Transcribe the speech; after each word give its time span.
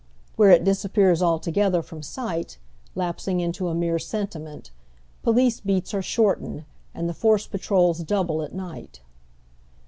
"Where 0.35 0.49
it 0.49 0.63
dis 0.63 0.83
appears 0.83 1.21
altogether 1.21 1.83
from 1.83 2.01
sight, 2.01 2.57
lapsing 2.95 3.39
into 3.39 3.67
a 3.67 3.75
mere 3.75 3.99
sen 3.99 4.25
timent, 4.25 4.71
police 5.21 5.59
beats 5.59 5.93
are 5.93 6.01
ehortened 6.01 6.63
and 6.95 7.07
the 7.07 7.13
force 7.13 7.45
patrols 7.45 7.99
double 7.99 8.41
at 8.41 8.51
night. 8.51 9.01